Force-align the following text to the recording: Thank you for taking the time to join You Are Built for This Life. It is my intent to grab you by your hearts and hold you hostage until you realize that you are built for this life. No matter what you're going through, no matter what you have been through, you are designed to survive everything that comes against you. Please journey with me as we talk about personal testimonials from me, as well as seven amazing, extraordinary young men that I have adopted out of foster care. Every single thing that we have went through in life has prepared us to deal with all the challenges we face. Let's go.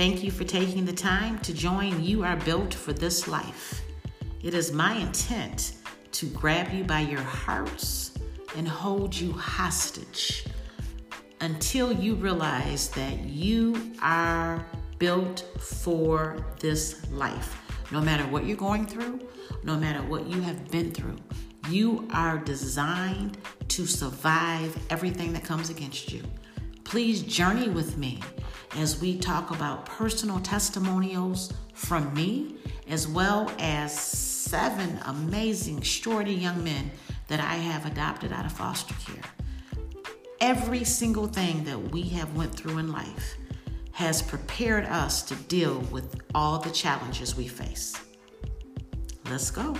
Thank 0.00 0.24
you 0.24 0.30
for 0.30 0.44
taking 0.44 0.86
the 0.86 0.94
time 0.94 1.40
to 1.40 1.52
join 1.52 2.02
You 2.02 2.24
Are 2.24 2.36
Built 2.36 2.72
for 2.72 2.94
This 2.94 3.28
Life. 3.28 3.82
It 4.42 4.54
is 4.54 4.72
my 4.72 4.94
intent 4.94 5.74
to 6.12 6.24
grab 6.24 6.72
you 6.72 6.84
by 6.84 7.00
your 7.00 7.20
hearts 7.20 8.12
and 8.56 8.66
hold 8.66 9.14
you 9.14 9.30
hostage 9.32 10.46
until 11.42 11.92
you 11.92 12.14
realize 12.14 12.88
that 12.92 13.18
you 13.18 13.92
are 14.00 14.64
built 14.98 15.44
for 15.60 16.46
this 16.60 17.06
life. 17.10 17.60
No 17.92 18.00
matter 18.00 18.26
what 18.28 18.46
you're 18.46 18.56
going 18.56 18.86
through, 18.86 19.20
no 19.64 19.76
matter 19.76 20.00
what 20.04 20.26
you 20.26 20.40
have 20.40 20.70
been 20.70 20.92
through, 20.92 21.18
you 21.68 22.08
are 22.14 22.38
designed 22.38 23.36
to 23.68 23.84
survive 23.84 24.74
everything 24.88 25.34
that 25.34 25.44
comes 25.44 25.68
against 25.68 26.10
you. 26.10 26.22
Please 26.84 27.22
journey 27.22 27.68
with 27.68 27.98
me 27.98 28.22
as 28.76 29.00
we 29.00 29.18
talk 29.18 29.50
about 29.50 29.86
personal 29.86 30.40
testimonials 30.40 31.52
from 31.74 32.12
me, 32.14 32.56
as 32.88 33.08
well 33.08 33.50
as 33.58 33.98
seven 33.98 34.98
amazing, 35.06 35.78
extraordinary 35.78 36.40
young 36.40 36.62
men 36.62 36.90
that 37.28 37.40
I 37.40 37.54
have 37.54 37.86
adopted 37.86 38.32
out 38.32 38.46
of 38.46 38.52
foster 38.52 38.94
care. 39.04 39.22
Every 40.40 40.84
single 40.84 41.26
thing 41.26 41.64
that 41.64 41.78
we 41.90 42.02
have 42.10 42.34
went 42.34 42.54
through 42.54 42.78
in 42.78 42.90
life 42.90 43.36
has 43.92 44.22
prepared 44.22 44.86
us 44.86 45.22
to 45.22 45.34
deal 45.34 45.80
with 45.90 46.20
all 46.34 46.58
the 46.58 46.70
challenges 46.70 47.36
we 47.36 47.46
face. 47.46 47.94
Let's 49.28 49.50
go. 49.50 49.76